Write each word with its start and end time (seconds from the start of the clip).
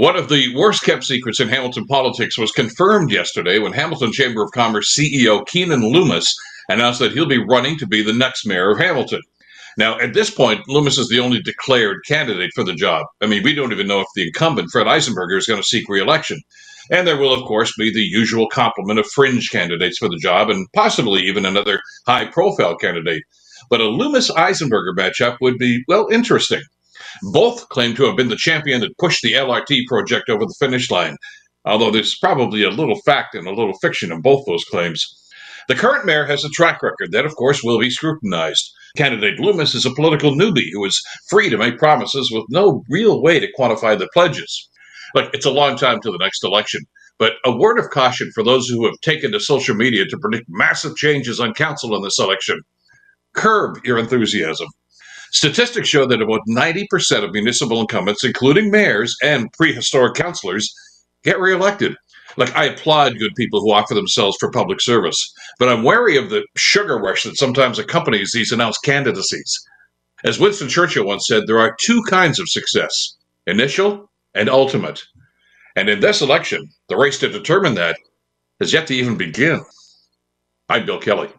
One 0.00 0.16
of 0.16 0.30
the 0.30 0.56
worst 0.56 0.82
kept 0.82 1.04
secrets 1.04 1.40
in 1.40 1.50
Hamilton 1.50 1.84
politics 1.84 2.38
was 2.38 2.52
confirmed 2.52 3.12
yesterday 3.12 3.58
when 3.58 3.74
Hamilton 3.74 4.12
Chamber 4.12 4.42
of 4.42 4.50
Commerce 4.50 4.96
CEO 4.96 5.46
Keanin 5.46 5.92
Loomis 5.92 6.34
announced 6.70 7.00
that 7.00 7.12
he'll 7.12 7.26
be 7.26 7.36
running 7.36 7.76
to 7.76 7.86
be 7.86 8.02
the 8.02 8.14
next 8.14 8.46
mayor 8.46 8.70
of 8.70 8.78
Hamilton. 8.78 9.20
Now, 9.76 9.98
at 9.98 10.14
this 10.14 10.30
point, 10.30 10.66
Loomis 10.68 10.96
is 10.96 11.10
the 11.10 11.20
only 11.20 11.42
declared 11.42 11.98
candidate 12.08 12.52
for 12.54 12.64
the 12.64 12.72
job. 12.72 13.04
I 13.20 13.26
mean, 13.26 13.42
we 13.42 13.54
don't 13.54 13.72
even 13.72 13.86
know 13.86 14.00
if 14.00 14.06
the 14.14 14.26
incumbent, 14.26 14.70
Fred 14.70 14.86
Eisenberger, 14.86 15.36
is 15.36 15.46
going 15.46 15.60
to 15.60 15.68
seek 15.68 15.86
reelection. 15.86 16.40
And 16.90 17.06
there 17.06 17.18
will, 17.18 17.34
of 17.34 17.46
course, 17.46 17.74
be 17.76 17.92
the 17.92 18.00
usual 18.00 18.48
complement 18.48 19.00
of 19.00 19.06
fringe 19.06 19.50
candidates 19.50 19.98
for 19.98 20.08
the 20.08 20.16
job 20.16 20.48
and 20.48 20.66
possibly 20.74 21.20
even 21.24 21.44
another 21.44 21.78
high 22.06 22.24
profile 22.24 22.74
candidate. 22.74 23.22
But 23.68 23.82
a 23.82 23.84
Loomis 23.84 24.30
Eisenberger 24.30 24.96
matchup 24.96 25.36
would 25.42 25.58
be, 25.58 25.84
well, 25.88 26.08
interesting. 26.10 26.62
Both 27.32 27.68
claim 27.68 27.94
to 27.96 28.04
have 28.04 28.16
been 28.16 28.28
the 28.28 28.36
champion 28.36 28.80
that 28.80 28.96
pushed 28.98 29.22
the 29.22 29.34
LRT 29.34 29.86
project 29.86 30.28
over 30.28 30.44
the 30.44 30.56
finish 30.58 30.90
line, 30.90 31.16
although 31.64 31.90
there's 31.90 32.18
probably 32.18 32.62
a 32.62 32.70
little 32.70 33.00
fact 33.02 33.34
and 33.34 33.46
a 33.46 33.54
little 33.54 33.78
fiction 33.80 34.12
in 34.12 34.20
both 34.20 34.44
those 34.46 34.64
claims. 34.64 35.06
The 35.68 35.74
current 35.74 36.04
mayor 36.04 36.24
has 36.24 36.44
a 36.44 36.48
track 36.48 36.82
record 36.82 37.12
that, 37.12 37.26
of 37.26 37.36
course, 37.36 37.62
will 37.62 37.78
be 37.78 37.90
scrutinized. 37.90 38.72
Candidate 38.96 39.38
Loomis 39.38 39.74
is 39.74 39.86
a 39.86 39.94
political 39.94 40.32
newbie 40.32 40.70
who 40.72 40.84
is 40.84 41.00
free 41.28 41.48
to 41.48 41.58
make 41.58 41.78
promises 41.78 42.30
with 42.32 42.44
no 42.48 42.82
real 42.88 43.22
way 43.22 43.38
to 43.38 43.52
quantify 43.56 43.96
the 43.96 44.08
pledges. 44.12 44.68
Look, 45.14 45.32
it's 45.32 45.46
a 45.46 45.50
long 45.50 45.76
time 45.76 46.00
to 46.00 46.10
the 46.10 46.18
next 46.18 46.42
election, 46.42 46.80
but 47.18 47.34
a 47.44 47.56
word 47.56 47.78
of 47.78 47.90
caution 47.90 48.30
for 48.34 48.42
those 48.42 48.66
who 48.66 48.84
have 48.84 48.98
taken 49.02 49.30
to 49.32 49.40
social 49.40 49.76
media 49.76 50.06
to 50.06 50.18
predict 50.18 50.46
massive 50.48 50.96
changes 50.96 51.38
on 51.38 51.54
council 51.54 51.94
in 51.94 52.02
this 52.02 52.18
election. 52.18 52.60
Curb 53.34 53.78
your 53.84 53.98
enthusiasm. 53.98 54.66
Statistics 55.32 55.88
show 55.88 56.06
that 56.06 56.22
about 56.22 56.40
90% 56.48 57.24
of 57.24 57.32
municipal 57.32 57.80
incumbents, 57.80 58.24
including 58.24 58.70
mayors 58.70 59.14
and 59.22 59.52
prehistoric 59.52 60.14
councilors, 60.14 60.72
get 61.22 61.38
reelected. 61.38 61.94
Like, 62.36 62.54
I 62.54 62.64
applaud 62.66 63.18
good 63.18 63.34
people 63.36 63.60
who 63.60 63.72
offer 63.72 63.94
themselves 63.94 64.36
for 64.38 64.50
public 64.50 64.80
service, 64.80 65.32
but 65.58 65.68
I'm 65.68 65.82
wary 65.82 66.16
of 66.16 66.30
the 66.30 66.44
sugar 66.56 66.96
rush 66.98 67.24
that 67.24 67.36
sometimes 67.36 67.78
accompanies 67.78 68.32
these 68.32 68.52
announced 68.52 68.82
candidacies. 68.84 69.52
As 70.24 70.38
Winston 70.38 70.68
Churchill 70.68 71.06
once 71.06 71.26
said, 71.26 71.44
there 71.46 71.58
are 71.58 71.76
two 71.80 72.02
kinds 72.08 72.38
of 72.38 72.48
success 72.48 73.16
initial 73.46 74.10
and 74.34 74.48
ultimate. 74.48 75.00
And 75.76 75.88
in 75.88 76.00
this 76.00 76.20
election, 76.20 76.68
the 76.88 76.96
race 76.96 77.18
to 77.20 77.28
determine 77.28 77.74
that 77.74 77.96
has 78.60 78.72
yet 78.72 78.86
to 78.88 78.94
even 78.94 79.16
begin. 79.16 79.60
I'm 80.68 80.86
Bill 80.86 81.00
Kelly. 81.00 81.30